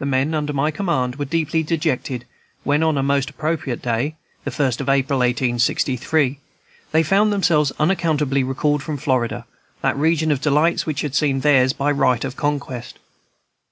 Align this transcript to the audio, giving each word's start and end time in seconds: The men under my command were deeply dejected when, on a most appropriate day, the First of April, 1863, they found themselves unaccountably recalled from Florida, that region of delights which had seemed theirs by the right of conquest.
The 0.00 0.04
men 0.04 0.34
under 0.34 0.52
my 0.52 0.72
command 0.72 1.14
were 1.14 1.24
deeply 1.24 1.62
dejected 1.62 2.24
when, 2.64 2.82
on 2.82 2.98
a 2.98 3.04
most 3.04 3.30
appropriate 3.30 3.80
day, 3.80 4.16
the 4.42 4.50
First 4.50 4.80
of 4.80 4.88
April, 4.88 5.20
1863, 5.20 6.40
they 6.90 7.02
found 7.04 7.32
themselves 7.32 7.70
unaccountably 7.78 8.42
recalled 8.42 8.82
from 8.82 8.96
Florida, 8.96 9.46
that 9.80 9.96
region 9.96 10.32
of 10.32 10.40
delights 10.40 10.86
which 10.86 11.02
had 11.02 11.14
seemed 11.14 11.42
theirs 11.42 11.72
by 11.72 11.92
the 11.92 11.98
right 12.00 12.24
of 12.24 12.34
conquest. 12.34 12.98